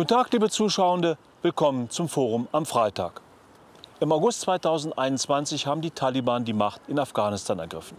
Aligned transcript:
Guten 0.00 0.14
Tag, 0.16 0.32
liebe 0.32 0.48
Zuschauende. 0.48 1.18
Willkommen 1.42 1.90
zum 1.90 2.08
Forum 2.08 2.48
am 2.52 2.64
Freitag. 2.64 3.20
Im 4.00 4.12
August 4.12 4.40
2021 4.40 5.66
haben 5.66 5.82
die 5.82 5.90
Taliban 5.90 6.46
die 6.46 6.54
Macht 6.54 6.80
in 6.88 6.98
Afghanistan 6.98 7.58
ergriffen. 7.58 7.98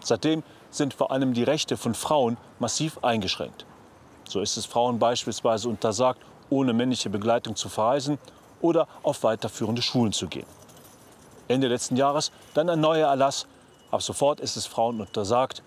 Seitdem 0.00 0.42
sind 0.70 0.92
vor 0.92 1.10
allem 1.12 1.32
die 1.32 1.42
Rechte 1.42 1.78
von 1.78 1.94
Frauen 1.94 2.36
massiv 2.58 2.98
eingeschränkt. 3.02 3.64
So 4.28 4.42
ist 4.42 4.58
es 4.58 4.66
Frauen 4.66 4.98
beispielsweise 4.98 5.70
untersagt, 5.70 6.20
ohne 6.50 6.74
männliche 6.74 7.08
Begleitung 7.08 7.56
zu 7.56 7.70
verreisen 7.70 8.18
oder 8.60 8.86
auf 9.02 9.22
weiterführende 9.22 9.80
Schulen 9.80 10.12
zu 10.12 10.26
gehen. 10.26 10.46
Ende 11.48 11.68
letzten 11.68 11.96
Jahres 11.96 12.32
dann 12.52 12.68
ein 12.68 12.80
neuer 12.82 13.08
Erlass. 13.08 13.46
Ab 13.90 14.02
sofort 14.02 14.40
ist 14.40 14.58
es 14.58 14.66
Frauen 14.66 15.00
untersagt, 15.00 15.62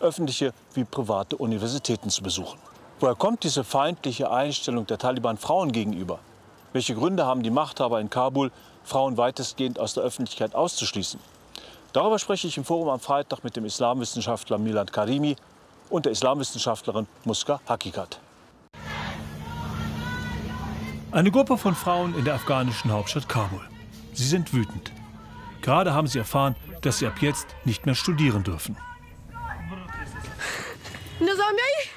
öffentliche 0.00 0.52
wie 0.74 0.82
private 0.82 1.36
Universitäten 1.36 2.10
zu 2.10 2.24
besuchen. 2.24 2.58
Woher 2.98 3.14
kommt 3.14 3.44
diese 3.44 3.62
feindliche 3.62 4.30
Einstellung 4.30 4.86
der 4.86 4.96
Taliban 4.96 5.36
Frauen 5.36 5.70
gegenüber? 5.70 6.18
Welche 6.72 6.94
Gründe 6.94 7.26
haben 7.26 7.42
die 7.42 7.50
Machthaber 7.50 8.00
in 8.00 8.08
Kabul, 8.08 8.50
Frauen 8.84 9.18
weitestgehend 9.18 9.78
aus 9.78 9.92
der 9.92 10.02
Öffentlichkeit 10.02 10.54
auszuschließen? 10.54 11.20
Darüber 11.92 12.18
spreche 12.18 12.46
ich 12.46 12.56
im 12.56 12.64
Forum 12.64 12.88
am 12.88 13.00
Freitag 13.00 13.44
mit 13.44 13.54
dem 13.54 13.66
Islamwissenschaftler 13.66 14.56
Milan 14.56 14.86
Karimi 14.86 15.36
und 15.90 16.06
der 16.06 16.12
Islamwissenschaftlerin 16.12 17.06
Muska 17.24 17.60
Hakikat. 17.68 18.18
Eine 21.12 21.30
Gruppe 21.30 21.58
von 21.58 21.74
Frauen 21.74 22.14
in 22.14 22.24
der 22.24 22.34
afghanischen 22.34 22.90
Hauptstadt 22.90 23.28
Kabul. 23.28 23.60
Sie 24.14 24.26
sind 24.26 24.54
wütend. 24.54 24.90
Gerade 25.60 25.92
haben 25.92 26.06
sie 26.06 26.18
erfahren, 26.18 26.56
dass 26.80 26.98
sie 26.98 27.06
ab 27.06 27.20
jetzt 27.20 27.46
nicht 27.66 27.84
mehr 27.84 27.94
studieren 27.94 28.42
dürfen. 28.42 28.78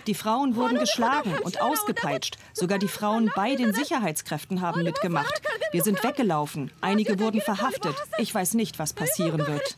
Die 0.08 0.14
Frauen 0.14 0.56
wurden 0.56 0.80
geschlagen 0.80 1.36
und 1.44 1.62
ausgepeitscht. 1.62 2.38
Sogar 2.54 2.80
die 2.80 2.88
Frauen 2.88 3.30
bei 3.36 3.56
den 3.56 3.74
Sicherheitskräften 3.74 4.62
haben 4.62 4.84
mitgemacht. 4.84 5.42
Wir 5.72 5.84
sind 5.84 6.04
weggelaufen. 6.04 6.72
Einige 6.82 7.20
wurden 7.20 7.42
verhaftet. 7.42 7.96
Ich 8.18 8.34
weiß 8.34 8.54
nicht, 8.54 8.80
was 8.80 8.94
passieren 8.94 9.46
wird. 9.46 9.76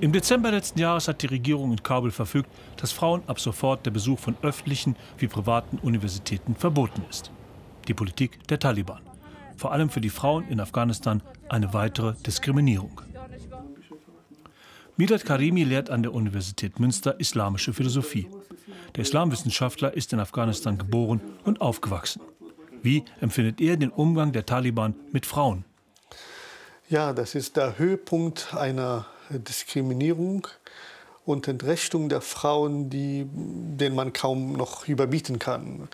Im 0.00 0.12
Dezember 0.12 0.50
letzten 0.50 0.80
Jahres 0.80 1.06
hat 1.06 1.22
die 1.22 1.26
Regierung 1.26 1.70
in 1.70 1.82
Kabul 1.82 2.10
verfügt, 2.10 2.50
dass 2.78 2.90
Frauen 2.90 3.22
ab 3.28 3.38
sofort 3.38 3.86
der 3.86 3.92
Besuch 3.92 4.18
von 4.18 4.36
öffentlichen 4.42 4.96
wie 5.18 5.28
privaten 5.28 5.78
Universitäten 5.78 6.56
verboten 6.56 7.04
ist. 7.08 7.30
Die 7.86 7.94
Politik 7.94 8.46
der 8.48 8.58
Taliban. 8.58 9.02
Vor 9.56 9.70
allem 9.72 9.90
für 9.90 10.00
die 10.00 10.10
Frauen 10.10 10.48
in 10.48 10.60
Afghanistan 10.60 11.22
eine 11.48 11.72
weitere 11.72 12.14
Diskriminierung. 12.26 13.00
Midat 14.96 15.24
Karimi 15.24 15.64
lehrt 15.64 15.90
an 15.90 16.04
der 16.04 16.14
Universität 16.14 16.78
Münster 16.78 17.18
islamische 17.18 17.72
Philosophie. 17.72 18.28
Der 18.94 19.02
Islamwissenschaftler 19.02 19.92
ist 19.92 20.12
in 20.12 20.20
Afghanistan 20.20 20.78
geboren 20.78 21.20
und 21.44 21.60
aufgewachsen. 21.60 22.22
Wie 22.80 23.04
empfindet 23.20 23.60
er 23.60 23.76
den 23.76 23.90
Umgang 23.90 24.30
der 24.30 24.46
Taliban 24.46 24.94
mit 25.10 25.26
Frauen? 25.26 25.64
Ja, 26.88 27.12
das 27.12 27.34
ist 27.34 27.56
der 27.56 27.76
Höhepunkt 27.76 28.54
einer 28.54 29.06
Diskriminierung 29.30 30.46
und 31.24 31.48
Entrechtung 31.48 32.08
der 32.08 32.20
Frauen, 32.20 32.88
die, 32.88 33.26
den 33.32 33.96
man 33.96 34.12
kaum 34.12 34.52
noch 34.52 34.86
überbieten 34.86 35.40
kann. 35.40 35.88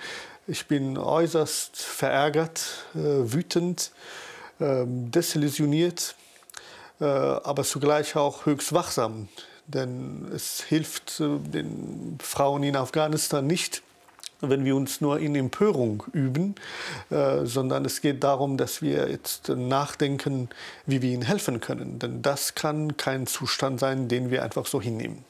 Ich 0.46 0.66
bin 0.66 0.98
äußerst 0.98 1.80
verärgert, 1.80 2.84
äh, 2.94 2.98
wütend, 2.98 3.92
äh, 4.58 4.84
desillusioniert 4.86 6.16
aber 7.04 7.64
zugleich 7.64 8.16
auch 8.16 8.46
höchst 8.46 8.72
wachsam. 8.72 9.28
Denn 9.66 10.28
es 10.34 10.62
hilft 10.62 11.20
äh, 11.20 11.38
den 11.38 12.18
Frauen 12.20 12.62
in 12.62 12.76
Afghanistan 12.76 13.46
nicht, 13.46 13.82
wenn 14.40 14.64
wir 14.64 14.74
uns 14.74 15.00
nur 15.00 15.20
in 15.20 15.34
Empörung 15.34 16.02
üben, 16.12 16.54
äh, 17.10 17.44
sondern 17.44 17.84
es 17.84 18.00
geht 18.00 18.24
darum, 18.24 18.56
dass 18.56 18.82
wir 18.82 19.08
jetzt 19.10 19.48
nachdenken, 19.48 20.48
wie 20.86 21.02
wir 21.02 21.12
ihnen 21.12 21.22
helfen 21.22 21.60
können. 21.60 21.98
Denn 21.98 22.22
das 22.22 22.54
kann 22.54 22.96
kein 22.96 23.26
Zustand 23.26 23.80
sein, 23.80 24.08
den 24.08 24.30
wir 24.30 24.42
einfach 24.42 24.66
so 24.66 24.80
hinnehmen. 24.80 25.24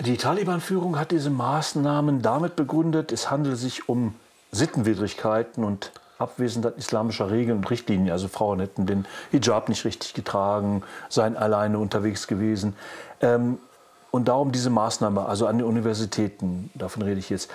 Die 0.00 0.16
Taliban-Führung 0.16 0.98
hat 0.98 1.12
diese 1.12 1.30
Maßnahmen 1.30 2.22
damit 2.22 2.56
begründet, 2.56 3.12
es 3.12 3.30
handelt 3.30 3.56
sich 3.56 3.88
um 3.88 4.14
Sittenwidrigkeiten 4.50 5.62
und 5.62 5.92
Abwesenheit 6.22 6.76
islamischer 6.78 7.30
Regeln 7.30 7.58
und 7.58 7.70
Richtlinien. 7.70 8.10
Also 8.10 8.28
Frauen 8.28 8.60
hätten 8.60 8.86
den 8.86 9.06
Hijab 9.30 9.68
nicht 9.68 9.84
richtig 9.84 10.14
getragen, 10.14 10.82
seien 11.08 11.36
alleine 11.36 11.78
unterwegs 11.78 12.26
gewesen. 12.26 12.74
Ähm, 13.20 13.58
und 14.10 14.28
darum 14.28 14.52
diese 14.52 14.70
Maßnahme, 14.70 15.24
also 15.24 15.46
an 15.46 15.58
den 15.58 15.66
Universitäten, 15.66 16.70
davon 16.74 17.02
rede 17.02 17.18
ich 17.18 17.30
jetzt. 17.30 17.50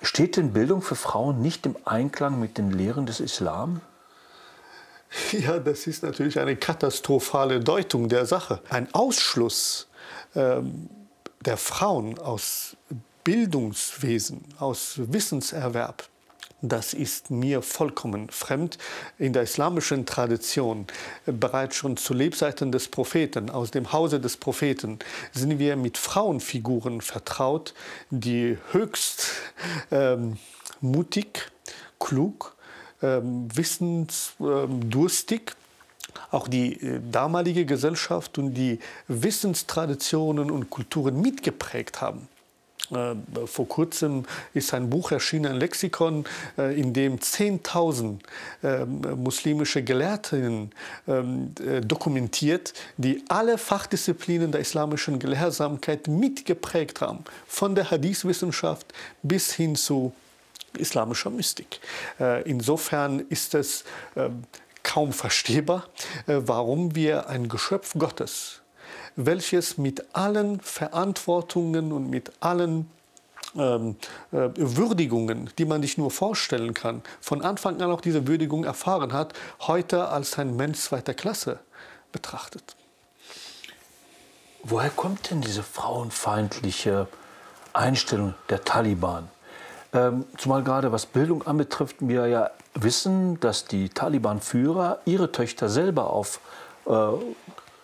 Steht 0.00 0.36
denn 0.36 0.52
Bildung 0.52 0.80
für 0.80 0.94
Frauen 0.94 1.42
nicht 1.42 1.66
im 1.66 1.76
Einklang 1.84 2.40
mit 2.40 2.56
den 2.56 2.70
Lehren 2.70 3.06
des 3.06 3.20
Islam? 3.20 3.80
Ja, 5.32 5.58
das 5.58 5.86
ist 5.86 6.02
natürlich 6.02 6.38
eine 6.38 6.56
katastrophale 6.56 7.60
Deutung 7.60 8.08
der 8.08 8.26
Sache. 8.26 8.60
Ein 8.68 8.92
Ausschluss 8.94 9.88
ähm, 10.34 10.88
der 11.40 11.56
Frauen 11.56 12.18
aus 12.18 12.76
Bildungswesen, 13.24 14.44
aus 14.58 14.94
Wissenserwerb, 14.96 16.08
das 16.60 16.92
ist 16.92 17.30
mir 17.30 17.62
vollkommen 17.62 18.30
fremd. 18.30 18.78
In 19.18 19.32
der 19.32 19.42
islamischen 19.42 20.06
Tradition, 20.06 20.86
bereits 21.26 21.76
schon 21.76 21.96
zu 21.96 22.14
Lebzeiten 22.14 22.72
des 22.72 22.88
Propheten, 22.88 23.48
aus 23.50 23.70
dem 23.70 23.92
Hause 23.92 24.18
des 24.18 24.36
Propheten, 24.36 24.98
sind 25.32 25.58
wir 25.58 25.76
mit 25.76 25.98
Frauenfiguren 25.98 27.00
vertraut, 27.00 27.74
die 28.10 28.58
höchst 28.72 29.30
ähm, 29.90 30.38
mutig, 30.80 31.50
klug, 32.00 32.56
ähm, 33.02 33.48
wissensdurstig, 33.54 35.42
ähm, 35.50 35.56
auch 36.30 36.48
die 36.48 36.80
äh, 36.80 37.00
damalige 37.10 37.66
Gesellschaft 37.66 38.38
und 38.38 38.54
die 38.54 38.80
Wissenstraditionen 39.06 40.50
und 40.50 40.70
Kulturen 40.70 41.20
mitgeprägt 41.20 42.00
haben. 42.00 42.28
Äh, 42.90 43.46
vor 43.46 43.68
kurzem 43.68 44.24
ist 44.54 44.72
ein 44.74 44.90
Buch 44.90 45.10
erschienen, 45.12 45.52
ein 45.52 45.60
Lexikon, 45.60 46.24
äh, 46.56 46.78
in 46.78 46.92
dem 46.92 47.18
10.000 47.18 48.18
ähm, 48.62 49.00
muslimische 49.16 49.82
Gelehrten 49.82 50.70
ähm, 51.06 51.54
äh, 51.64 51.80
dokumentiert, 51.80 52.72
die 52.96 53.22
alle 53.28 53.58
Fachdisziplinen 53.58 54.52
der 54.52 54.60
islamischen 54.60 55.18
Gelehrsamkeit 55.18 56.08
mitgeprägt 56.08 57.00
haben, 57.00 57.24
von 57.46 57.74
der 57.74 57.90
Hadith-Wissenschaft 57.90 58.92
bis 59.22 59.52
hin 59.52 59.76
zu 59.76 60.12
islamischer 60.76 61.30
Mystik. 61.30 61.80
Insofern 62.44 63.20
ist 63.30 63.54
es 63.54 63.84
ähm, 64.16 64.44
kaum 64.82 65.12
verstehbar, 65.12 65.88
warum 66.26 66.94
wir 66.94 67.28
ein 67.28 67.48
Geschöpf 67.48 67.94
Gottes 67.98 68.60
welches 69.18 69.78
mit 69.78 70.14
allen 70.14 70.60
Verantwortungen 70.60 71.92
und 71.92 72.08
mit 72.08 72.30
allen 72.38 72.88
ähm, 73.56 73.96
äh, 74.30 74.48
Würdigungen, 74.54 75.50
die 75.58 75.64
man 75.64 75.82
sich 75.82 75.98
nur 75.98 76.12
vorstellen 76.12 76.72
kann, 76.72 77.02
von 77.20 77.42
Anfang 77.42 77.82
an 77.82 77.90
auch 77.90 78.00
diese 78.00 78.28
Würdigung 78.28 78.62
erfahren 78.62 79.12
hat, 79.12 79.34
heute 79.60 80.08
als 80.08 80.38
ein 80.38 80.54
Mensch 80.54 80.78
zweiter 80.78 81.14
Klasse 81.14 81.58
betrachtet. 82.12 82.76
Woher 84.62 84.90
kommt 84.90 85.30
denn 85.30 85.40
diese 85.40 85.64
frauenfeindliche 85.64 87.08
Einstellung 87.72 88.34
der 88.50 88.64
Taliban? 88.64 89.28
Ähm, 89.92 90.26
zumal 90.36 90.62
gerade 90.62 90.92
was 90.92 91.06
Bildung 91.06 91.44
anbetrifft, 91.44 91.96
wir 92.00 92.28
ja 92.28 92.50
wissen, 92.74 93.40
dass 93.40 93.64
die 93.64 93.88
Taliban-Führer 93.88 95.00
ihre 95.06 95.32
Töchter 95.32 95.68
selber 95.68 96.10
auf 96.10 96.40
äh, 96.86 96.92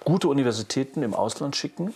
gute 0.05 0.29
Universitäten 0.29 1.03
im 1.03 1.15
Ausland 1.15 1.56
schicken. 1.56 1.95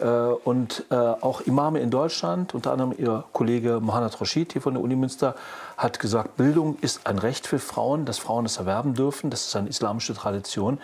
Äh, 0.00 0.04
und 0.06 0.86
äh, 0.90 0.94
auch 0.94 1.42
Imame 1.42 1.80
in 1.80 1.90
Deutschland, 1.90 2.54
unter 2.54 2.72
anderem 2.72 2.94
ihr 2.96 3.24
Kollege 3.32 3.80
Mohanad 3.80 4.20
Rashid 4.20 4.52
hier 4.52 4.62
von 4.62 4.74
der 4.74 4.82
Uni 4.82 4.96
Münster, 4.96 5.34
hat 5.76 5.98
gesagt, 5.98 6.36
Bildung 6.36 6.78
ist 6.80 7.06
ein 7.06 7.18
Recht 7.18 7.46
für 7.46 7.58
Frauen, 7.58 8.04
dass 8.06 8.18
Frauen 8.18 8.46
es 8.46 8.56
erwerben 8.56 8.94
dürfen. 8.94 9.30
Das 9.30 9.46
ist 9.46 9.56
eine 9.56 9.68
islamische 9.68 10.14
Tradition. 10.14 10.80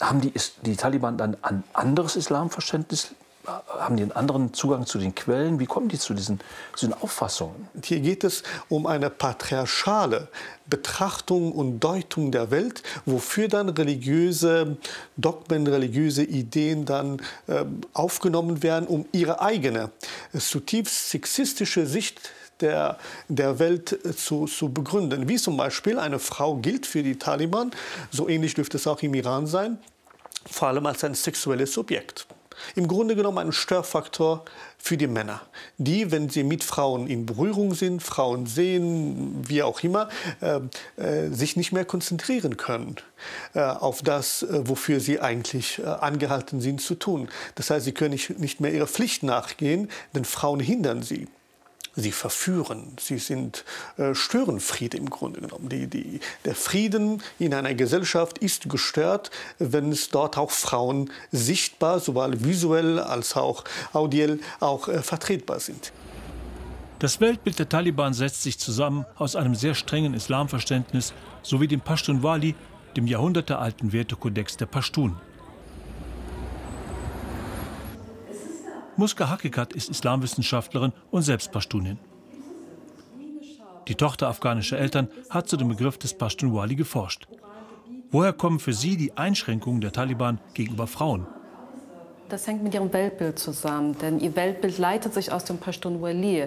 Haben 0.00 0.20
die, 0.20 0.32
die 0.62 0.76
Taliban 0.76 1.16
dann 1.16 1.36
ein 1.42 1.64
anderes 1.72 2.16
Islamverständnis 2.16 3.14
haben 3.46 3.96
die 3.96 4.02
einen 4.02 4.12
anderen 4.12 4.52
Zugang 4.54 4.86
zu 4.86 4.98
den 4.98 5.14
Quellen? 5.14 5.58
Wie 5.60 5.66
kommen 5.66 5.88
die 5.88 5.98
zu 5.98 6.14
diesen, 6.14 6.40
zu 6.74 6.86
diesen 6.86 7.00
Auffassungen? 7.00 7.68
Hier 7.82 8.00
geht 8.00 8.24
es 8.24 8.42
um 8.68 8.86
eine 8.86 9.10
patriarchale 9.10 10.28
Betrachtung 10.68 11.52
und 11.52 11.80
Deutung 11.80 12.32
der 12.32 12.50
Welt, 12.50 12.82
wofür 13.04 13.48
dann 13.48 13.68
religiöse 13.68 14.76
Dogmen, 15.16 15.66
religiöse 15.66 16.24
Ideen 16.24 16.84
dann 16.84 17.22
äh, 17.46 17.64
aufgenommen 17.92 18.62
werden, 18.62 18.86
um 18.88 19.06
ihre 19.12 19.40
eigene 19.40 19.90
äh, 20.32 20.38
zutiefst 20.38 21.10
sexistische 21.10 21.86
Sicht 21.86 22.30
der, 22.60 22.98
der 23.28 23.58
Welt 23.58 23.92
äh, 24.04 24.14
zu, 24.14 24.46
zu 24.46 24.72
begründen. 24.72 25.28
Wie 25.28 25.36
zum 25.36 25.56
Beispiel 25.56 25.98
eine 25.98 26.18
Frau 26.18 26.56
gilt 26.56 26.86
für 26.86 27.02
die 27.02 27.16
Taliban, 27.16 27.70
so 28.10 28.28
ähnlich 28.28 28.54
dürfte 28.54 28.76
es 28.76 28.86
auch 28.86 29.02
im 29.02 29.14
Iran 29.14 29.46
sein, 29.46 29.78
vor 30.50 30.68
allem 30.68 30.86
als 30.86 31.04
ein 31.04 31.14
sexuelles 31.14 31.72
Subjekt. 31.72 32.26
Im 32.74 32.88
Grunde 32.88 33.16
genommen 33.16 33.38
ein 33.38 33.52
Störfaktor 33.52 34.44
für 34.78 34.96
die 34.96 35.06
Männer, 35.06 35.40
die, 35.78 36.10
wenn 36.10 36.28
sie 36.28 36.44
mit 36.44 36.64
Frauen 36.64 37.06
in 37.06 37.26
Berührung 37.26 37.74
sind, 37.74 38.02
Frauen 38.02 38.46
sehen, 38.46 39.42
wie 39.48 39.62
auch 39.62 39.82
immer, 39.82 40.08
äh, 40.40 40.60
äh, 40.96 41.30
sich 41.30 41.56
nicht 41.56 41.72
mehr 41.72 41.84
konzentrieren 41.84 42.56
können 42.56 42.96
äh, 43.54 43.60
auf 43.60 44.02
das, 44.02 44.42
äh, 44.42 44.68
wofür 44.68 45.00
sie 45.00 45.20
eigentlich 45.20 45.78
äh, 45.78 45.86
angehalten 45.86 46.60
sind 46.60 46.80
zu 46.80 46.94
tun. 46.94 47.28
Das 47.54 47.70
heißt, 47.70 47.84
sie 47.84 47.92
können 47.92 48.12
nicht, 48.12 48.38
nicht 48.38 48.60
mehr 48.60 48.72
ihrer 48.72 48.86
Pflicht 48.86 49.22
nachgehen, 49.22 49.90
denn 50.14 50.24
Frauen 50.24 50.60
hindern 50.60 51.02
sie 51.02 51.28
sie 51.96 52.12
verführen, 52.12 52.92
sie 53.00 53.18
sind 53.18 53.64
äh, 53.96 54.14
Störenfriede 54.14 54.98
im 54.98 55.10
Grunde 55.10 55.40
genommen. 55.40 55.68
Die, 55.68 55.86
die, 55.86 56.20
der 56.44 56.54
Frieden 56.54 57.22
in 57.38 57.54
einer 57.54 57.74
Gesellschaft 57.74 58.38
ist 58.38 58.68
gestört, 58.68 59.30
wenn 59.58 59.90
es 59.90 60.10
dort 60.10 60.36
auch 60.36 60.50
Frauen 60.50 61.10
sichtbar, 61.32 61.98
sowohl 61.98 62.44
visuell 62.44 62.98
als 62.98 63.34
auch 63.34 63.64
audiell, 63.92 64.40
auch 64.60 64.88
äh, 64.88 65.02
vertretbar 65.02 65.58
sind. 65.58 65.92
Das 66.98 67.20
Weltbild 67.20 67.58
der 67.58 67.68
Taliban 67.68 68.14
setzt 68.14 68.42
sich 68.42 68.58
zusammen 68.58 69.04
aus 69.16 69.36
einem 69.36 69.54
sehr 69.54 69.74
strengen 69.74 70.14
Islamverständnis 70.14 71.12
sowie 71.42 71.68
dem 71.68 71.80
Pashtunwali, 71.80 72.54
dem 72.96 73.06
jahrhundertealten 73.06 73.92
Wertekodex 73.92 74.56
der 74.56 74.66
Pashtun. 74.66 75.16
Muska 78.98 79.28
Hakikat 79.28 79.74
ist 79.74 79.90
Islamwissenschaftlerin 79.90 80.92
und 81.10 81.22
selbst 81.22 81.52
Pashtunin. 81.52 81.98
Die 83.88 83.94
Tochter 83.94 84.28
afghanischer 84.28 84.78
Eltern 84.78 85.08
hat 85.28 85.48
zu 85.48 85.58
dem 85.58 85.68
Begriff 85.68 85.98
des 85.98 86.16
Pashtunwali 86.16 86.76
geforscht. 86.76 87.28
Woher 88.10 88.32
kommen 88.32 88.58
für 88.58 88.72
sie 88.72 88.96
die 88.96 89.16
Einschränkungen 89.16 89.82
der 89.82 89.92
Taliban 89.92 90.40
gegenüber 90.54 90.86
Frauen? 90.86 91.26
Das 92.28 92.46
hängt 92.48 92.64
mit 92.64 92.74
ihrem 92.74 92.92
Weltbild 92.92 93.38
zusammen, 93.38 93.96
denn 94.00 94.18
ihr 94.18 94.34
Weltbild 94.34 94.78
leitet 94.78 95.14
sich 95.14 95.30
aus 95.30 95.44
dem 95.44 95.58
Pashtunwali. 95.58 96.46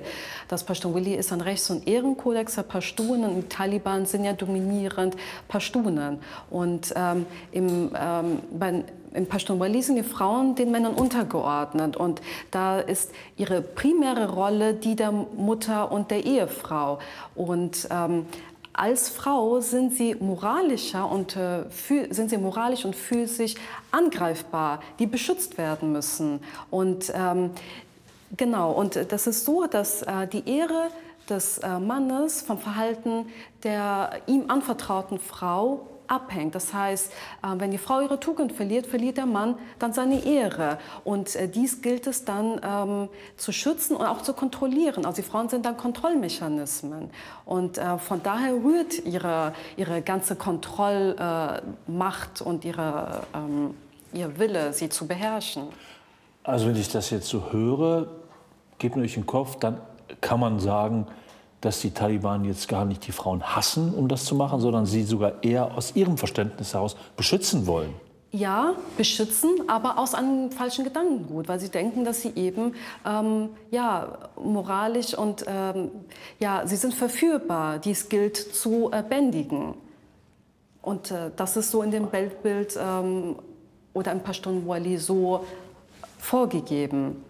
Das 0.50 0.66
Pashtunwali 0.66 1.16
ist 1.16 1.31
ein 1.31 1.40
Rechts- 1.40 1.70
und 1.70 1.88
Ehrenkodex 1.88 2.56
der 2.56 2.64
Pashtunen 2.64 3.30
und 3.30 3.36
die 3.44 3.48
Taliban 3.48 4.06
sind 4.06 4.26
ja 4.26 4.34
dominierend 4.34 5.16
Pashtunen. 5.48 6.20
Und 6.50 6.94
ähm, 6.98 7.26
im, 7.54 7.92
ähm, 7.98 8.40
bei, 8.52 8.84
im 9.14 9.26
Pashtunwali 9.26 9.81
sind 9.81 9.96
die 9.96 10.04
Frauen 10.04 10.56
den 10.56 10.70
Männern 10.72 10.96
untergeordnet 10.96 11.96
und 11.96 12.22
da 12.52 12.80
ist 12.80 13.12
ihre 13.38 13.62
primäre 13.62 14.34
Rolle 14.34 14.74
die 14.74 14.98
der 14.98 15.14
Mutter 15.14 15.94
und 15.94 16.12
der 16.12 16.26
Ehefrau. 16.26 17.00
Und 17.36 17.88
ähm, 17.90 18.26
als 18.80 19.10
Frau 19.10 19.60
sind 19.60 19.94
sie 19.94 20.16
moralischer 20.16 21.12
und 21.12 21.36
äh, 21.36 21.64
sind 22.12 22.30
sie 22.30 22.38
moralisch 22.38 22.86
und 22.86 22.96
physisch 22.96 23.56
angreifbar, 23.92 24.80
die 25.00 25.06
beschützt 25.06 25.58
werden 25.58 25.92
müssen. 25.92 26.40
Und 26.72 27.12
ähm, 27.14 27.52
genau, 28.38 28.72
und 28.72 29.12
das 29.12 29.28
ist 29.28 29.44
so, 29.44 29.68
dass 29.68 30.02
äh, 30.04 30.28
die 30.28 30.48
Ehre 30.50 30.88
des 31.30 31.58
äh, 31.58 31.78
Mannes 31.78 32.42
vom 32.42 32.58
Verhalten 32.58 33.26
der 33.64 34.22
ihm 34.28 34.46
anvertrauten 34.48 35.20
Frau 35.20 35.86
abhängt. 36.09 36.56
Das 36.56 36.73
heißt, 36.73 37.11
äh, 37.11 37.47
wenn 37.57 37.71
die 37.71 37.77
Frau 37.77 38.01
ihre 38.01 38.19
Tugend 38.19 38.53
verliert, 38.53 38.88
verliert 38.88 39.17
der 39.17 39.25
Mann 39.25 39.56
dann 39.79 39.94
seine 39.94 40.25
Ehre. 40.25 40.77
Und 41.03 41.35
äh, 41.35 41.47
dies 41.47 41.81
gilt 41.81 42.07
es 42.07 42.25
dann 42.25 42.59
ähm, 42.63 43.09
zu 43.38 43.51
schützen 43.51 43.95
und 43.95 44.06
auch 44.06 44.21
zu 44.21 44.33
kontrollieren. 44.33 45.06
Also 45.06 45.21
die 45.21 45.27
Frauen 45.27 45.50
sind 45.50 45.65
dann 45.65 45.77
Kontrollmechanismen. 45.77 47.09
Und 47.45 47.77
äh, 47.77 47.97
von 47.97 48.21
daher 48.23 48.53
rührt 48.53 49.06
ihre, 49.06 49.53
ihre 49.77 50.01
ganze 50.01 50.35
Kontrollmacht 50.35 52.41
äh, 52.41 52.44
und 52.44 52.65
ihre, 52.65 53.23
ähm, 53.33 53.75
ihr 54.13 54.39
Wille, 54.39 54.73
sie 54.73 54.89
zu 54.89 55.07
beherrschen. 55.07 55.63
Also 56.44 56.67
wenn 56.67 56.75
ich 56.75 56.89
das 56.89 57.09
jetzt 57.09 57.27
so 57.27 57.51
höre, 57.51 58.07
gebt 58.77 58.95
mir 58.95 59.03
euch 59.03 59.13
den 59.13 59.25
Kopf, 59.25 59.57
dann 59.57 59.79
kann 60.21 60.39
man 60.39 60.59
sagen, 60.59 61.07
dass 61.61 61.81
die 61.81 61.91
Taliban 61.91 62.45
jetzt 62.45 62.67
gar 62.67 62.85
nicht 62.85 63.06
die 63.07 63.11
Frauen 63.11 63.44
hassen, 63.44 63.94
um 63.94 64.07
das 64.07 64.25
zu 64.25 64.35
machen, 64.35 64.61
sondern 64.61 64.85
sie 64.85 65.03
sogar 65.03 65.44
eher 65.44 65.75
aus 65.75 65.95
ihrem 65.95 66.17
Verständnis 66.17 66.73
heraus 66.73 66.95
beschützen 67.17 67.67
wollen. 67.67 67.94
Ja, 68.31 68.75
beschützen, 68.95 69.50
aber 69.67 69.97
aus 69.97 70.13
einem 70.13 70.51
falschen 70.51 70.83
Gedankengut, 70.83 71.47
weil 71.47 71.59
sie 71.59 71.69
denken, 71.69 72.06
dass 72.06 72.21
sie 72.21 72.31
eben 72.35 72.75
ähm, 73.03 73.50
ja, 73.71 74.19
moralisch 74.41 75.15
und 75.15 75.45
ähm, 75.47 75.89
ja, 76.39 76.61
sie 76.67 76.75
sind 76.75 76.94
verführbar. 76.94 77.79
Dies 77.79 78.07
gilt 78.07 78.38
zu 78.38 78.91
äh, 78.91 79.01
bändigen. 79.01 79.73
Und 80.83 81.09
äh, 81.09 81.31
das 81.35 81.57
ist 81.57 81.71
so 81.71 81.81
in 81.81 81.89
dem 81.89 82.11
Weltbild 82.11 82.77
ähm, 82.79 83.35
oder 83.94 84.11
im 84.11 84.21
Pashtunwali 84.21 84.97
so 84.97 85.44
vorgegeben. 86.19 87.23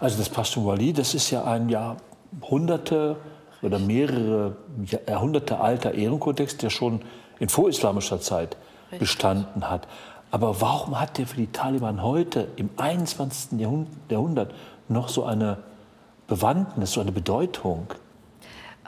Also 0.00 0.16
das 0.16 0.30
Pashtunwali, 0.30 0.94
das 0.94 1.12
ist 1.12 1.30
ja 1.30 1.44
ein 1.44 1.68
ja 1.68 1.96
hunderte 2.42 3.16
oder 3.62 3.78
mehrere 3.78 4.56
Jahrhunderte 5.06 5.60
alter 5.60 5.94
Ehrenkodex, 5.94 6.56
der 6.56 6.70
schon 6.70 7.02
in 7.38 7.48
vorislamischer 7.48 8.20
Zeit 8.20 8.56
Richtig. 8.86 9.00
bestanden 9.00 9.70
hat. 9.70 9.86
Aber 10.30 10.60
warum 10.60 10.98
hat 10.98 11.18
der 11.18 11.26
für 11.26 11.36
die 11.36 11.46
Taliban 11.46 12.02
heute 12.02 12.48
im 12.56 12.70
21. 12.76 13.60
Jahrhundert 14.08 14.52
noch 14.88 15.08
so 15.08 15.24
eine 15.24 15.58
Bewandtnis, 16.26 16.92
so 16.92 17.00
eine 17.00 17.12
Bedeutung? 17.12 17.86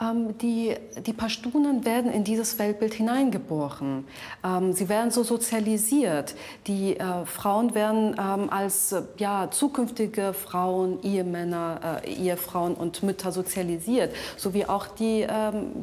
Ähm, 0.01 0.37
die, 0.37 0.75
die 1.05 1.13
Pashtunen 1.13 1.83
werden 1.83 2.11
in 2.11 2.23
dieses 2.23 2.57
Weltbild 2.57 2.93
hineingeboren. 2.93 4.05
Ähm, 4.43 4.71
sie 4.71 4.87
werden 4.87 5.11
so 5.11 5.23
sozialisiert. 5.23 6.35
Die 6.67 6.97
äh, 6.97 7.25
Frauen 7.25 7.75
werden 7.75 8.15
ähm, 8.17 8.49
als 8.49 8.93
äh, 8.93 9.01
ja, 9.17 9.49
zukünftige 9.51 10.33
Frauen, 10.33 11.03
Ehemänner, 11.03 12.01
äh, 12.05 12.13
Ehefrauen 12.13 12.75
und 12.75 13.03
Mütter 13.03 13.31
sozialisiert, 13.31 14.13
sowie 14.37 14.65
auch 14.65 14.87
die, 14.87 15.25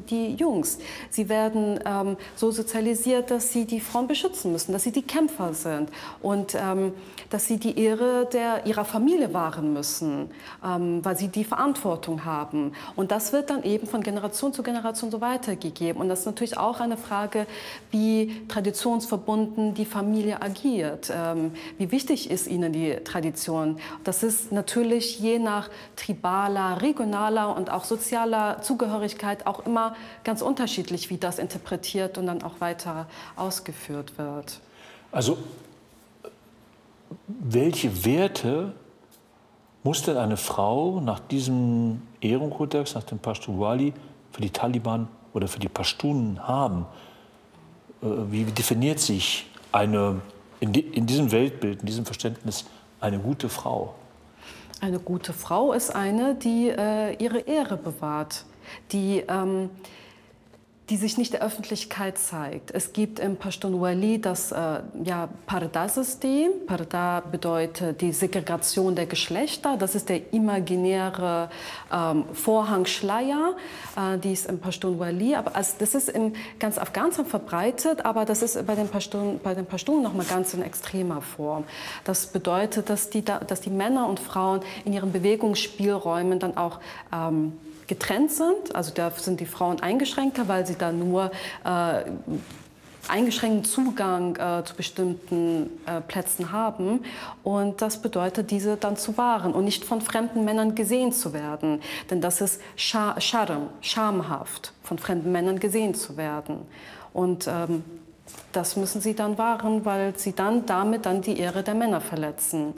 die 0.09 0.35
Jungs. 0.35 0.79
Sie 1.11 1.29
werden 1.29 1.81
so 2.35 2.51
sozialisiert, 2.51 3.31
dass 3.31 3.53
sie 3.53 3.65
die 3.65 3.81
Frauen 3.81 4.07
beschützen 4.07 4.53
müssen, 4.53 4.73
dass 4.73 4.83
sie 4.83 4.93
die 4.93 5.03
Kämpfer 5.03 5.55
sind 5.55 5.91
und 6.23 6.57
dass 7.31 7.47
sie 7.47 7.59
die 7.59 7.79
Ehre 7.79 8.29
der, 8.33 8.67
ihrer 8.67 8.85
Familie 8.85 9.33
wahren 9.33 9.73
müssen, 9.73 10.31
weil 10.63 11.17
sie 11.17 11.29
die 11.29 11.45
Verantwortung 11.45 12.25
haben. 12.25 12.73
Und 12.95 13.11
das 13.11 13.33
wird 13.33 13.51
dann 13.51 13.63
eben 13.63 13.87
von 13.87 14.03
Generation 14.07 14.53
zu 14.53 14.63
Generation 14.63 15.11
so 15.11 15.21
weitergegeben. 15.21 16.01
Und 16.01 16.09
das 16.09 16.21
ist 16.21 16.27
natürlich 16.27 16.57
auch 16.57 16.79
eine 16.81 16.97
Frage, 16.97 17.47
wie 17.91 18.47
traditionsverbunden 18.49 19.75
die 19.75 19.85
Familie 19.85 20.41
agiert. 20.41 21.11
Ähm, 21.13 21.53
wie 21.77 21.91
wichtig 21.91 22.31
ist 22.31 22.47
ihnen 22.47 22.73
die 22.73 22.95
Tradition? 23.05 23.79
Das 24.05 24.23
ist 24.23 24.53
natürlich 24.53 25.19
je 25.19 25.41
nach 25.41 25.69
tribaler, 25.97 26.81
regionaler 26.81 27.55
und 27.57 27.71
auch 27.71 27.85
sozialer 27.85 28.63
Zugehörigkeit 28.63 29.47
auch 29.47 29.67
immer 29.67 29.97
ganz 30.23 30.41
unterschiedlich, 30.41 31.11
wie 31.11 31.19
das 31.19 31.39
interpretiert 31.39 32.17
und 32.17 32.27
dann 32.27 32.43
auch 32.43 32.61
weiter 32.61 33.09
ausgeführt 33.35 34.17
wird. 34.19 34.61
Also 35.11 35.37
welche 37.29 38.05
Werte 38.05 38.73
muss 39.87 40.03
denn 40.03 40.17
eine 40.17 40.37
Frau 40.37 41.01
nach 41.01 41.21
diesem 41.21 42.03
Ehrenkodex, 42.21 42.97
nach 42.97 43.05
dem 43.05 43.21
Pashtunwali, 43.21 43.95
für 44.33 44.43
die 44.43 44.51
Taliban 44.51 45.07
oder 45.33 45.47
für 45.47 45.61
die 45.61 45.69
Pashtunen 45.69 46.47
haben? 46.47 46.87
Äh, 48.03 48.07
wie 48.31 48.45
definiert 48.45 48.99
sich 48.99 49.47
eine, 49.71 50.21
in, 50.59 50.75
in 50.75 51.07
diesem 51.07 51.31
Weltbild, 51.31 51.81
in 51.81 51.87
diesem 51.87 52.05
Verständnis 52.05 52.65
eine 53.01 53.21
gute 53.21 53.49
Frau? 53.49 53.95
Eine 54.81 54.99
gute 54.99 55.33
Frau 55.33 55.73
ist 55.73 55.95
eine, 55.95 56.35
die 56.35 56.69
äh, 56.69 57.15
ihre 57.23 57.39
Ehre 57.39 57.77
bewahrt, 57.77 58.45
die 58.91 59.23
ähm, 59.29 59.71
die 60.89 60.97
sich 60.97 61.19
nicht 61.19 61.33
der 61.33 61.43
Öffentlichkeit 61.43 62.17
zeigt. 62.17 62.71
Es 62.71 62.93
gibt 62.93 63.19
im 63.19 63.37
Pashtunwali 63.37 64.21
das 64.21 64.53
äh, 64.53 64.83
ja, 65.03 65.29
Parda-System. 65.47 66.51
Parda 66.67 67.21
bedeutet 67.21 68.01
die 68.01 68.13
Segregation 68.13 68.95
der 68.95 69.07
Geschlechter. 69.07 69.77
Das 69.77 69.97
ist 69.97 70.09
der 70.09 70.33
imaginäre 70.33 71.51
ähm, 71.93 72.25
Vorhangschleier, 72.33 73.57
äh, 73.97 74.19
die 74.19 74.33
ist 74.33 74.47
im 74.47 74.61
Pashtunwali. 74.61 75.35
Aber 75.35 75.57
also, 75.57 75.75
das 75.81 75.97
ist 75.97 76.09
in 76.09 76.35
ganz 76.61 76.79
Afghanistan 76.79 77.27
verbreitet, 77.27 78.05
aber 78.05 78.25
das 78.25 78.43
ist 78.43 78.65
bei 78.65 78.77
den 78.77 78.89
Pashtun, 78.89 79.41
bei 79.43 79.55
den 79.55 79.67
Pashtun 79.67 80.05
noch 80.05 80.15
mal 80.15 80.27
ganz 80.27 80.55
in 80.55 80.63
extremer 80.63 81.21
Form. 81.21 81.65
Das 82.05 82.29
bedeutet, 82.29 82.91
dass 82.91 83.11
die, 83.11 83.25
dass 83.25 83.61
die 83.61 83.71
Männer 83.71 84.09
und 84.09 84.21
Frauen 84.21 84.61
in 84.85 84.93
ihren 84.93 85.11
Bewegungsspielräumen 85.11 86.39
dann 86.39 86.57
auch 86.57 86.79
ähm, 87.13 87.55
getrennt 87.87 88.33
sind. 88.33 88.75
Also 88.75 88.93
da 88.95 89.11
sind 89.11 89.41
die 89.41 89.47
Frauen 89.47 89.81
eingeschränkter, 89.81 90.49
weil 90.49 90.67
sie 90.67 90.77
da 90.77 90.93
nur 90.93 91.31
äh, 91.65 92.03
eingeschränkten 93.09 93.65
Zugang 93.65 94.37
äh, 94.37 94.65
zu 94.65 94.75
bestimmten 94.75 95.71
äh, 95.87 96.01
Plätzen 96.01 96.53
haben. 96.53 97.05
Und 97.43 97.83
das 97.83 98.03
bedeutet, 98.03 98.51
diese 98.51 98.77
dann 98.77 98.97
zu 98.97 99.17
wahren 99.17 99.53
und 99.53 99.65
nicht 99.65 99.85
von 99.85 100.01
fremden 100.01 100.45
Männern 100.45 100.75
gesehen 100.75 101.13
zu 101.13 101.33
werden. 101.33 101.81
Denn 102.11 102.21
das 102.21 102.41
ist 102.41 102.61
Scha 102.77 103.21
Scharm, 103.21 103.69
schamhaft, 103.81 104.73
von 104.83 104.99
fremden 104.99 105.33
Männern 105.33 105.59
gesehen 105.59 105.95
zu 105.95 106.17
werden. 106.17 106.63
Und 107.13 107.47
ähm, 107.47 107.85
das 108.53 108.77
müssen 108.77 109.01
sie 109.01 109.15
dann 109.15 109.39
wahren, 109.39 109.85
weil 109.85 110.19
sie 110.19 110.33
dann 110.33 110.67
damit 110.67 111.07
dann 111.07 111.23
die 111.23 111.39
Ehre 111.39 111.63
der 111.63 111.75
Männer 111.75 112.01
verletzen. 112.01 112.75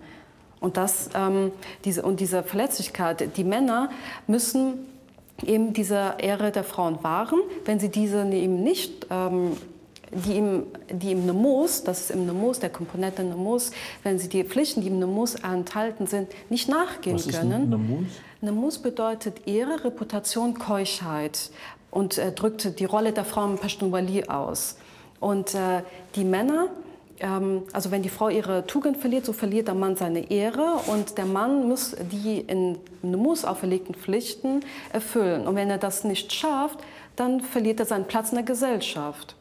Und, 0.61 0.77
das, 0.77 1.11
ähm, 1.15 1.53
diese, 1.85 2.03
und 2.03 2.21
diese 2.21 2.43
Verletzlichkeit, 2.43 3.37
die 3.37 3.45
Männer 3.45 3.91
müssen 4.27 4.87
eben 5.45 5.73
diese 5.73 6.15
Ehre 6.19 6.51
der 6.53 6.65
Frauen 6.65 7.03
wahren. 7.03 7.41
Wenn 7.65 7.81
sie 7.81 7.89
diese 7.89 8.27
eben 8.31 8.63
nicht 8.63 9.07
ähm, 9.11 9.53
die 10.11 10.39
im, 10.39 10.67
die 10.91 11.13
im 11.13 11.27
Nemos, 11.27 11.85
das 11.85 12.01
ist 12.01 12.11
im 12.11 12.27
Nemos, 12.27 12.61
der 12.61 12.71
Komponente 12.71 13.23
Nemos, 13.23 13.73
wenn 14.03 14.19
sie 14.19 14.29
die 14.29 14.45
Pflichten, 14.45 14.81
die 14.81 14.89
im 14.89 14.99
Nemos 14.99 15.35
enthalten 15.37 16.07
sind, 16.07 16.29
nicht 16.49 16.69
nachgehen 16.69 17.17
Was 17.17 17.29
können. 17.29 17.51
Ist 17.51 17.57
ein 17.57 17.69
Nemos? 17.71 18.07
Nemos 18.41 18.79
bedeutet 18.79 19.47
Ehre, 19.47 19.85
Reputation, 19.85 20.59
Keuschheit 20.59 21.51
und 21.91 22.19
äh, 22.19 22.33
drückt 22.33 22.79
die 22.79 22.85
Rolle 22.85 23.13
der 23.13 23.25
Frau 23.25 23.45
im 23.45 23.57
Pashtunwali 23.57 24.25
aus. 24.25 24.77
Und 25.21 25.55
äh, 25.55 25.83
die 26.15 26.25
Männer, 26.25 26.69
ähm, 27.21 27.63
also 27.73 27.91
wenn 27.91 28.03
die 28.03 28.09
Frau 28.09 28.29
ihre 28.29 28.67
Tugend 28.67 28.97
verliert, 28.97 29.25
so 29.25 29.33
verliert 29.33 29.69
der 29.69 29.75
Mann 29.75 29.97
seine 29.97 30.31
Ehre 30.31 30.81
und 30.87 31.19
der 31.19 31.27
Mann 31.27 31.69
muss 31.69 31.97
die 32.13 32.41
in 32.41 32.79
Nemos 33.03 33.45
auferlegten 33.45 33.95
Pflichten 33.95 34.61
erfüllen. 34.93 35.47
Und 35.47 35.57
wenn 35.57 35.71
er 35.71 35.79
das 35.79 36.05
nicht 36.05 36.33
schafft, 36.33 36.79
dann 37.17 37.41
verliert 37.41 37.81
er 37.81 37.87
seinen 37.87 38.05
Platz 38.05 38.31
in 38.31 38.37
der 38.37 38.45
Gesellschaft. 38.45 39.35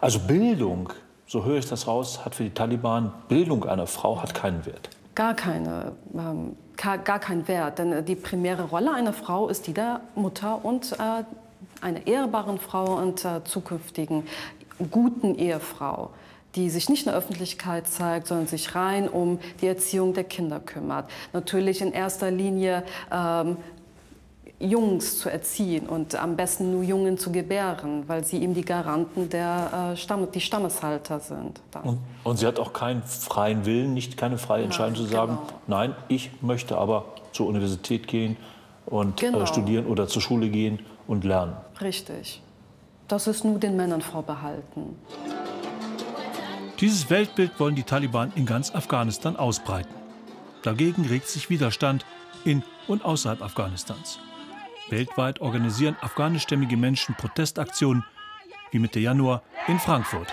Also 0.00 0.18
Bildung, 0.20 0.92
so 1.26 1.44
höre 1.44 1.58
ich 1.58 1.68
das 1.68 1.86
raus, 1.86 2.24
hat 2.24 2.34
für 2.34 2.44
die 2.44 2.54
Taliban, 2.54 3.12
Bildung 3.28 3.64
einer 3.64 3.86
Frau 3.86 4.20
hat 4.20 4.34
keinen 4.34 4.64
Wert. 4.66 4.88
Gar, 5.14 5.34
keine, 5.34 5.92
ähm, 6.14 6.56
gar 6.76 7.18
keinen 7.18 7.46
Wert, 7.46 7.78
denn 7.78 7.92
äh, 7.92 8.02
die 8.02 8.16
primäre 8.16 8.64
Rolle 8.64 8.92
einer 8.92 9.12
Frau 9.12 9.48
ist 9.48 9.66
die 9.66 9.74
der 9.74 10.00
Mutter 10.14 10.64
und 10.64 10.92
äh, 10.92 11.24
einer 11.80 12.06
ehrbaren 12.06 12.58
Frau 12.58 12.96
und 12.96 13.24
äh, 13.24 13.44
zukünftigen 13.44 14.24
guten 14.90 15.36
Ehefrau 15.36 16.10
die 16.54 16.70
sich 16.70 16.88
nicht 16.88 17.06
in 17.06 17.10
der 17.12 17.18
Öffentlichkeit 17.18 17.86
zeigt, 17.86 18.28
sondern 18.28 18.46
sich 18.46 18.74
rein 18.74 19.08
um 19.08 19.38
die 19.60 19.66
Erziehung 19.66 20.14
der 20.14 20.24
Kinder 20.24 20.60
kümmert. 20.60 21.10
Natürlich 21.32 21.80
in 21.80 21.92
erster 21.92 22.30
Linie 22.30 22.84
ähm, 23.10 23.56
Jungs 24.60 25.18
zu 25.18 25.28
erziehen 25.28 25.86
und 25.86 26.14
am 26.14 26.36
besten 26.36 26.72
nur 26.72 26.82
Jungen 26.82 27.18
zu 27.18 27.32
gebären, 27.32 28.04
weil 28.06 28.24
sie 28.24 28.40
eben 28.40 28.54
die 28.54 28.64
Garanten 28.64 29.28
der 29.28 29.92
äh, 29.92 29.96
Stamm, 29.96 30.30
die 30.30 30.40
Stammeshalter 30.40 31.20
sind. 31.20 31.60
Und, 31.82 31.98
und, 32.22 32.38
sie 32.38 32.46
hat 32.46 32.58
auch 32.58 32.72
keinen 32.72 33.02
freien 33.02 33.66
Willen, 33.66 33.94
nicht 33.94 34.16
keine 34.16 34.38
freie 34.38 34.64
Entscheidung 34.64 34.94
zu 34.94 35.04
sagen, 35.04 35.38
genau. 35.46 35.60
nein, 35.66 35.96
ich 36.08 36.30
möchte 36.40 36.78
aber 36.78 37.04
zur 37.32 37.48
Universität 37.48 38.06
gehen 38.06 38.36
und 38.86 39.22
äh, 39.22 39.26
genau. 39.26 39.42
äh, 39.42 39.46
studieren 39.46 39.86
oder 39.86 40.06
zur 40.06 40.22
Schule 40.22 40.48
gehen 40.48 40.78
und 41.08 41.24
lernen. 41.24 41.54
Richtig. 41.80 42.40
Das 43.08 43.26
ist 43.26 43.44
nur 43.44 43.58
den 43.58 43.76
Männern 43.76 44.00
vorbehalten. 44.00 44.96
Dieses 46.84 47.08
Weltbild 47.08 47.58
wollen 47.58 47.74
die 47.74 47.82
Taliban 47.82 48.30
in 48.36 48.44
ganz 48.44 48.74
Afghanistan 48.74 49.36
ausbreiten. 49.36 49.94
Dagegen 50.60 51.06
regt 51.06 51.28
sich 51.28 51.48
Widerstand 51.48 52.04
in 52.44 52.62
und 52.88 53.06
außerhalb 53.06 53.40
Afghanistans. 53.40 54.18
Weltweit 54.90 55.40
organisieren 55.40 55.96
afghanischstämmige 56.02 56.76
Menschen 56.76 57.14
Protestaktionen, 57.14 58.04
wie 58.70 58.80
Mitte 58.80 59.00
Januar 59.00 59.42
in 59.66 59.78
Frankfurt. 59.78 60.28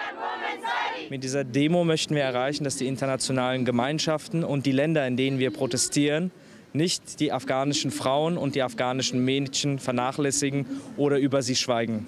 Mit 1.09 1.23
dieser 1.23 1.45
Demo 1.45 1.85
möchten 1.85 2.15
wir 2.15 2.23
erreichen, 2.23 2.65
dass 2.65 2.75
die 2.75 2.87
internationalen 2.87 3.63
Gemeinschaften 3.63 4.43
und 4.43 4.65
die 4.65 4.73
Länder, 4.73 5.07
in 5.07 5.15
denen 5.15 5.39
wir 5.39 5.51
protestieren, 5.51 6.31
nicht 6.73 7.21
die 7.21 7.31
afghanischen 7.31 7.91
Frauen 7.91 8.35
und 8.35 8.55
die 8.55 8.61
afghanischen 8.61 9.23
Mädchen 9.23 9.79
vernachlässigen 9.79 10.65
oder 10.97 11.17
über 11.17 11.43
sie 11.43 11.55
schweigen. 11.55 12.07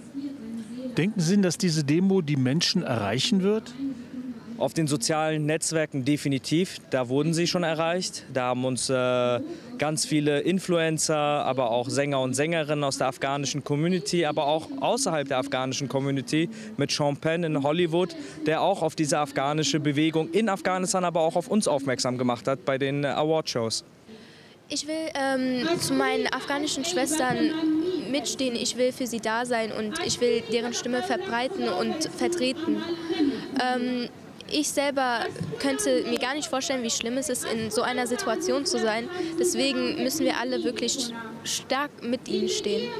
Denken 0.97 1.21
Sie, 1.21 1.39
dass 1.39 1.57
diese 1.57 1.85
Demo 1.85 2.21
die 2.21 2.35
Menschen 2.35 2.83
erreichen 2.83 3.41
wird? 3.41 3.73
Auf 4.63 4.73
den 4.73 4.87
sozialen 4.87 5.45
Netzwerken 5.45 6.05
definitiv. 6.05 6.77
Da 6.89 7.09
wurden 7.09 7.33
sie 7.33 7.47
schon 7.47 7.63
erreicht. 7.63 8.23
Da 8.33 8.43
haben 8.43 8.63
uns 8.63 8.89
äh, 8.89 9.41
ganz 9.77 10.05
viele 10.05 10.39
Influencer, 10.39 11.17
aber 11.17 11.71
auch 11.71 11.89
Sänger 11.89 12.21
und 12.21 12.33
Sängerinnen 12.33 12.85
aus 12.85 12.97
der 12.97 13.07
afghanischen 13.07 13.65
Community, 13.65 14.23
aber 14.25 14.47
auch 14.47 14.69
außerhalb 14.79 15.27
der 15.27 15.39
afghanischen 15.39 15.89
Community 15.89 16.49
mit 16.77 16.91
Sean 16.91 17.17
Penn 17.17 17.43
in 17.43 17.61
Hollywood, 17.61 18.15
der 18.45 18.61
auch 18.61 18.83
auf 18.83 18.95
diese 18.95 19.19
afghanische 19.19 19.81
Bewegung 19.81 20.31
in 20.31 20.47
Afghanistan, 20.47 21.03
aber 21.03 21.19
auch 21.19 21.35
auf 21.35 21.49
uns 21.49 21.67
aufmerksam 21.67 22.17
gemacht 22.17 22.47
hat 22.47 22.63
bei 22.63 22.77
den 22.77 23.03
äh, 23.03 23.07
Awardshows. 23.07 23.83
Ich 24.69 24.87
will 24.87 25.09
ähm, 25.13 25.67
zu 25.77 25.93
meinen 25.93 26.27
afghanischen 26.27 26.85
Schwestern 26.85 27.51
mitstehen, 28.09 28.55
ich 28.55 28.77
will 28.77 28.93
für 28.93 29.07
sie 29.07 29.19
da 29.19 29.45
sein 29.45 29.73
und 29.73 29.99
ich 30.05 30.21
will 30.21 30.41
deren 30.53 30.73
Stimme 30.73 31.03
verbreiten 31.03 31.67
und 31.67 32.05
vertreten. 32.17 32.81
Ähm, 33.61 34.07
ich 34.49 34.69
selber 34.69 35.25
könnte 35.59 36.03
mir 36.09 36.19
gar 36.19 36.33
nicht 36.35 36.47
vorstellen, 36.47 36.83
wie 36.83 36.89
schlimm 36.89 37.17
es 37.17 37.29
ist, 37.29 37.45
in 37.45 37.71
so 37.71 37.81
einer 37.81 38.07
Situation 38.07 38.65
zu 38.65 38.79
sein. 38.79 39.09
Deswegen 39.39 40.03
müssen 40.03 40.25
wir 40.25 40.37
alle 40.37 40.63
wirklich 40.63 41.13
stark 41.43 41.91
mit 42.03 42.27
ihnen 42.27 42.49
stehen. 42.49 42.91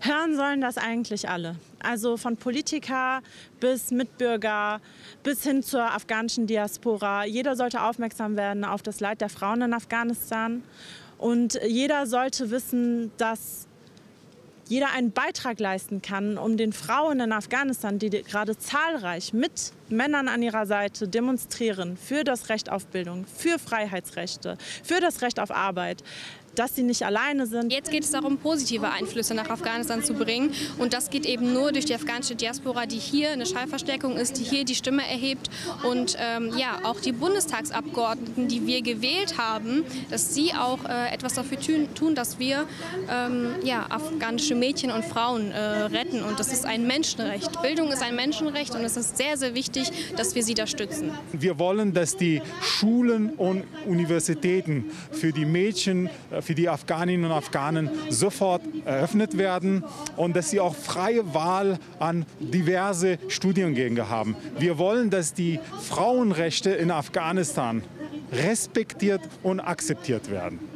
Hören 0.00 0.36
sollen 0.36 0.60
das 0.60 0.76
eigentlich 0.76 1.30
alle. 1.30 1.56
Also 1.80 2.18
von 2.18 2.36
Politiker 2.36 3.22
bis 3.58 3.90
Mitbürger 3.90 4.80
bis 5.22 5.42
hin 5.44 5.62
zur 5.62 5.82
afghanischen 5.82 6.46
Diaspora. 6.46 7.24
Jeder 7.24 7.56
sollte 7.56 7.82
aufmerksam 7.82 8.36
werden 8.36 8.64
auf 8.64 8.82
das 8.82 9.00
Leid 9.00 9.22
der 9.22 9.30
Frauen 9.30 9.62
in 9.62 9.72
Afghanistan. 9.72 10.62
Und 11.16 11.58
jeder 11.66 12.06
sollte 12.06 12.50
wissen, 12.50 13.12
dass 13.16 13.66
jeder 14.68 14.92
einen 14.92 15.12
Beitrag 15.12 15.58
leisten 15.60 16.02
kann, 16.02 16.38
um 16.38 16.56
den 16.56 16.72
Frauen 16.72 17.20
in 17.20 17.32
Afghanistan, 17.32 17.98
die 17.98 18.10
gerade 18.10 18.58
zahlreich 18.58 19.32
mit 19.32 19.72
Männern 19.88 20.28
an 20.28 20.42
ihrer 20.42 20.66
Seite 20.66 21.08
demonstrieren 21.08 21.96
für 21.96 22.24
das 22.24 22.48
Recht 22.48 22.70
auf 22.70 22.86
Bildung, 22.86 23.26
für 23.26 23.58
Freiheitsrechte, 23.58 24.56
für 24.82 25.00
das 25.00 25.22
Recht 25.22 25.40
auf 25.40 25.50
Arbeit, 25.50 26.02
dass 26.54 26.74
sie 26.74 26.82
nicht 26.82 27.04
alleine 27.04 27.46
sind. 27.46 27.72
Jetzt 27.72 27.90
geht 27.90 28.04
es 28.04 28.10
darum, 28.10 28.38
positive 28.38 28.90
Einflüsse 28.90 29.34
nach 29.34 29.50
Afghanistan 29.50 30.02
zu 30.02 30.14
bringen. 30.14 30.52
Und 30.78 30.92
das 30.92 31.10
geht 31.10 31.26
eben 31.26 31.52
nur 31.52 31.72
durch 31.72 31.84
die 31.84 31.94
afghanische 31.94 32.34
Diaspora, 32.34 32.86
die 32.86 32.98
hier 32.98 33.30
eine 33.30 33.46
Schallverstärkung 33.46 34.16
ist, 34.16 34.38
die 34.38 34.44
hier 34.44 34.64
die 34.64 34.74
Stimme 34.74 35.02
erhebt. 35.02 35.50
Und 35.82 36.16
ähm, 36.18 36.52
ja, 36.56 36.78
auch 36.84 37.00
die 37.00 37.12
Bundestagsabgeordneten, 37.12 38.48
die 38.48 38.66
wir 38.66 38.82
gewählt 38.82 39.38
haben, 39.38 39.84
dass 40.10 40.34
sie 40.34 40.52
auch 40.54 40.84
äh, 40.84 41.12
etwas 41.12 41.34
dafür 41.34 41.58
tun, 41.94 42.14
dass 42.14 42.38
wir 42.38 42.66
ähm, 43.10 43.54
ja, 43.62 43.86
afghanische 43.88 44.54
Mädchen 44.54 44.90
und 44.90 45.04
Frauen 45.04 45.50
äh, 45.50 45.58
retten. 45.58 46.22
Und 46.22 46.38
das 46.38 46.52
ist 46.52 46.64
ein 46.64 46.86
Menschenrecht. 46.86 47.62
Bildung 47.62 47.90
ist 47.92 48.02
ein 48.02 48.14
Menschenrecht 48.14 48.74
und 48.74 48.82
es 48.82 48.96
ist 48.96 49.16
sehr, 49.16 49.36
sehr 49.36 49.54
wichtig, 49.54 49.73
dass 50.16 50.34
wir 50.34 50.42
sie 50.42 50.54
da 50.54 50.66
stützen. 50.66 51.10
Wir 51.32 51.58
wollen, 51.58 51.92
dass 51.92 52.16
die 52.16 52.42
Schulen 52.62 53.30
und 53.30 53.64
Universitäten 53.86 54.86
für 55.10 55.32
die 55.32 55.44
Mädchen, 55.44 56.08
äh, 56.30 56.42
für 56.42 56.54
die 56.54 56.68
Afghaninnen 56.68 57.26
und 57.26 57.32
Afghanen 57.32 57.90
sofort 58.08 58.62
eröffnet 58.84 59.38
werden 59.38 59.84
und 60.16 60.36
dass 60.36 60.50
sie 60.50 60.60
auch 60.60 60.74
freie 60.74 61.34
Wahl 61.34 61.78
an 61.98 62.26
diverse 62.38 63.18
Studiengänge 63.28 64.08
haben. 64.08 64.36
Wir 64.58 64.78
wollen, 64.78 65.10
dass 65.10 65.34
die 65.34 65.60
Frauenrechte 65.82 66.70
in 66.70 66.90
Afghanistan 66.90 67.82
respektiert 68.32 69.20
und 69.42 69.60
akzeptiert 69.60 70.30
werden. 70.30 70.73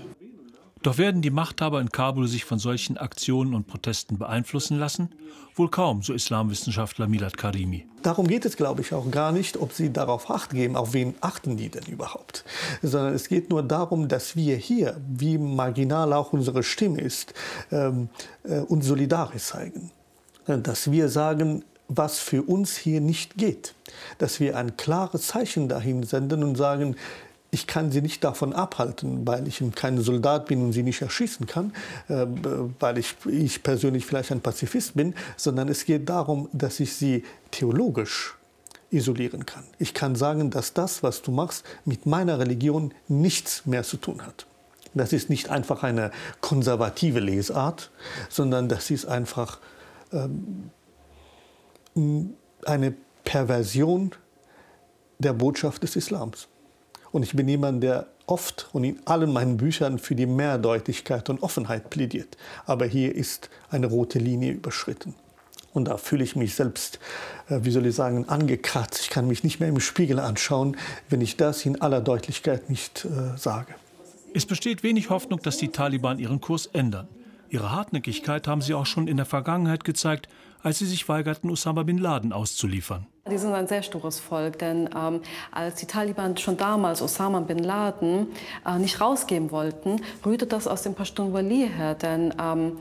Doch 0.82 0.97
werden 0.97 1.23
die 1.23 1.30
Machthaber 1.30 1.80
in 1.80 1.90
Kabul 1.90 2.28
sich 2.28 2.44
von 2.44 2.58
solchen 2.58 2.97
Aktionen 2.99 3.54
und 3.54 3.66
Protesten 3.66 4.18
beeinflussen 4.18 4.78
lassen? 4.78 5.11
Wohl 5.56 5.70
kaum, 5.70 6.02
so 6.02 6.12
Islamwissenschaftler 6.12 7.08
Milad 7.08 7.37
Karimi. 7.37 7.85
Darum 8.02 8.28
geht 8.28 8.44
es, 8.44 8.56
glaube 8.56 8.80
ich, 8.80 8.94
auch 8.94 9.11
gar 9.11 9.32
nicht, 9.32 9.56
ob 9.56 9.73
sie 9.73 9.92
darauf 9.92 10.30
acht 10.30 10.50
geben, 10.50 10.76
auf 10.76 10.92
wen 10.92 11.14
achten 11.20 11.56
die 11.56 11.68
denn 11.68 11.85
überhaupt. 11.87 12.44
Sondern 12.80 13.12
es 13.14 13.28
geht 13.28 13.50
nur 13.50 13.64
darum, 13.64 14.06
dass 14.06 14.37
wir 14.37 14.56
hier, 14.56 15.00
wie 15.08 15.37
marginal 15.37 16.12
auch 16.12 16.32
unsere 16.32 16.62
Stimme 16.62 17.00
ist, 17.00 17.35
ähm, 17.73 18.08
äh, 18.44 18.61
uns 18.61 18.87
solidarisch 18.87 19.42
zeigen. 19.42 19.90
Dass 20.47 20.90
wir 20.90 21.08
sagen, 21.08 21.64
was 21.88 22.18
für 22.18 22.42
uns 22.42 22.76
hier 22.76 23.00
nicht 23.00 23.37
geht. 23.37 23.75
Dass 24.18 24.40
wir 24.40 24.56
ein 24.56 24.76
klares 24.76 25.26
Zeichen 25.26 25.68
dahin 25.68 26.04
senden 26.04 26.44
und 26.44 26.56
sagen, 26.56 26.97
ich 27.50 27.67
kann 27.67 27.90
sie 27.90 28.02
nicht 28.02 28.23
davon 28.25 28.52
abhalten, 28.52 29.26
weil 29.26 29.49
ich 29.49 29.62
kein 29.75 29.99
Soldat 29.99 30.47
bin 30.47 30.62
und 30.62 30.73
sie 30.73 30.83
nicht 30.83 31.00
erschießen 31.00 31.47
kann, 31.47 31.73
äh, 32.09 32.26
weil 32.78 32.99
ich, 32.99 33.14
ich 33.26 33.62
persönlich 33.62 34.05
vielleicht 34.05 34.33
ein 34.33 34.40
Pazifist 34.40 34.95
bin, 34.95 35.14
sondern 35.37 35.69
es 35.69 35.85
geht 35.85 36.09
darum, 36.09 36.49
dass 36.52 36.78
ich 36.81 36.95
sie 36.95 37.25
theologisch 37.50 38.37
isolieren 38.90 39.47
kann. 39.47 39.64
Ich 39.78 39.95
kann 39.95 40.14
sagen, 40.14 40.50
dass 40.50 40.73
das, 40.73 41.02
was 41.02 41.23
du 41.23 41.31
machst, 41.31 41.64
mit 41.85 42.07
meiner 42.07 42.38
Religion 42.38 42.93
nichts 43.07 43.67
mehr 43.67 43.83
zu 43.83 43.97
tun 43.97 44.23
hat. 44.25 44.47
Das 44.95 45.12
ist 45.12 45.31
nicht 45.31 45.50
einfach 45.50 45.83
eine 45.83 46.11
konservative 46.40 47.21
Lesart, 47.21 47.90
sondern 48.28 48.69
das 48.69 48.90
ist 48.90 49.05
einfach 49.07 49.59
ähm, 50.12 50.71
eine 52.64 52.95
Perversion 53.25 54.12
der 55.19 55.33
Botschaft 55.35 55.83
des 55.83 55.97
Islams. 55.97 56.49
Und 57.12 57.23
ich 57.23 57.35
bin 57.35 57.49
jemand, 57.49 57.83
der 57.83 58.07
oft 58.27 58.69
und 58.73 58.85
in 58.85 58.99
allen 59.07 59.33
meinen 59.33 59.57
Büchern 59.57 59.99
für 59.99 60.15
die 60.15 60.27
Mehrdeutigkeit 60.27 61.31
und 61.31 61.43
Offenheit 61.43 61.91
plädiert. 61.91 62.37
Aber 62.67 62.87
hier 62.87 63.15
ist 63.15 63.50
eine 63.71 63.87
rote 63.87 64.19
Linie 64.19 64.53
überschritten. 64.53 65.15
Und 65.73 65.87
da 65.87 65.97
fühle 65.97 66.25
ich 66.25 66.35
mich 66.35 66.55
selbst, 66.55 66.99
äh, 67.49 67.61
wie 67.62 67.71
soll 67.71 67.87
ich 67.87 67.95
sagen, 67.95 68.29
angekratzt. 68.29 69.00
Ich 69.03 69.11
kann 69.11 69.29
mich 69.29 69.45
nicht 69.45 69.61
mehr 69.61 69.69
im 69.69 69.81
Spiegel 69.81 70.19
anschauen, 70.19 70.77
wenn 71.09 71.21
ich 71.21 71.37
das 71.37 71.65
in 71.65 71.81
aller 71.81 72.00
Deutlichkeit 72.00 72.71
nicht 72.71 73.05
äh, 73.05 73.37
sage. 73.37 73.75
Es 74.35 74.47
besteht 74.47 74.83
wenig 74.83 75.11
Hoffnung, 75.11 75.41
dass 75.43 75.57
die 75.57 75.69
Taliban 75.69 76.19
ihren 76.19 76.41
Kurs 76.41 76.67
ändern. 76.67 77.09
Ihre 77.50 77.73
Hartnäckigkeit 77.73 78.47
haben 78.47 78.61
sie 78.61 78.75
auch 78.75 78.87
schon 78.87 79.09
in 79.09 79.17
der 79.17 79.27
Vergangenheit 79.27 79.85
gezeigt, 79.85 80.29
als 80.62 80.79
sie 80.79 80.87
sich 80.87 81.09
weigerten, 81.09 81.50
Osama 81.50 81.83
bin 81.83 81.99
Laden 81.99 82.33
auszuliefern. 82.33 83.07
Die 83.28 83.38
sind 83.38 83.52
ein 83.52 83.66
sehr 83.66 83.82
stures 83.82 84.18
Volk, 84.18 84.58
denn 84.58 84.88
ähm, 84.97 85.20
als 85.50 85.76
die 85.76 85.87
Taliban 85.87 86.37
schon 86.37 86.56
damals 86.56 87.02
Osama 87.02 87.40
bin 87.40 87.58
Laden 87.58 88.28
äh, 88.66 88.78
nicht 88.78 89.00
rausgeben 89.00 89.50
wollten, 89.50 90.00
rührte 90.25 90.47
das 90.47 90.66
aus 90.66 90.82
dem 90.82 90.94
Pashtunwali 90.94 91.70
her, 91.76 91.94
denn 91.94 92.35
ähm, 92.40 92.78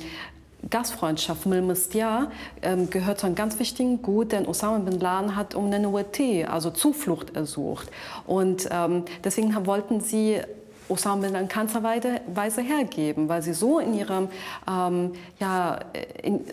Gastfreundschaft, 0.69 1.45
Milmistia, 1.45 2.31
ähm, 2.61 2.89
gehört 2.89 3.19
zu 3.19 3.27
einem 3.27 3.35
ganz 3.35 3.59
wichtigen 3.59 4.01
Gut, 4.01 4.31
denn 4.31 4.47
Osama 4.47 4.79
bin 4.79 4.99
Laden 4.99 5.35
hat 5.35 5.55
um 5.55 5.69
Nenuete, 5.69 6.49
also 6.49 6.71
Zuflucht 6.71 7.35
ersucht. 7.35 7.89
Und 8.25 8.67
ähm, 8.71 9.03
deswegen 9.23 9.65
wollten 9.65 10.01
sie 10.01 10.41
Osama 10.89 11.21
bin 11.21 11.33
Laden 11.33 11.47
keinsterweise 11.47 12.61
hergeben, 12.61 13.29
weil 13.29 13.41
sie 13.41 13.53
so 13.53 13.79
in 13.79 13.93
ihrem 13.93 14.29
ähm, 14.69 15.13
ja, 15.39 15.79
in, 16.23 16.47
äh, 16.47 16.51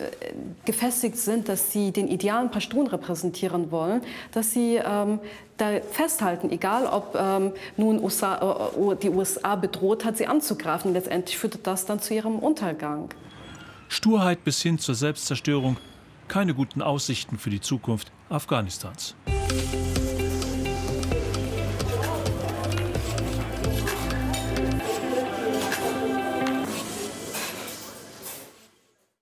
gefestigt 0.65 1.17
sind, 1.17 1.49
dass 1.49 1.71
sie 1.71 1.91
den 1.91 2.07
idealen 2.07 2.51
Pashtun 2.51 2.87
repräsentieren 2.87 3.71
wollen, 3.71 4.01
dass 4.31 4.51
sie 4.51 4.75
ähm, 4.75 5.19
da 5.57 5.79
festhalten, 5.91 6.49
egal 6.51 6.85
ob 6.85 7.15
ähm, 7.15 7.53
nun 7.77 8.03
USA, 8.03 8.69
äh, 8.75 8.95
die 8.95 9.09
USA 9.09 9.55
bedroht 9.55 10.05
hat, 10.05 10.17
sie 10.17 10.27
anzugreifen. 10.27 10.93
Letztendlich 10.93 11.37
führte 11.37 11.57
das 11.59 11.85
dann 11.85 11.99
zu 11.99 12.13
ihrem 12.13 12.39
Untergang. 12.39 13.13
Sturheit 13.87 14.43
bis 14.43 14.61
hin 14.61 14.79
zur 14.79 14.95
Selbstzerstörung, 14.95 15.77
keine 16.27 16.53
guten 16.53 16.81
Aussichten 16.81 17.37
für 17.37 17.49
die 17.49 17.61
Zukunft 17.61 18.11
Afghanistans. 18.29 19.15